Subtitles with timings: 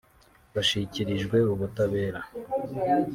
[0.53, 2.19] bashyikirizwe ubutabera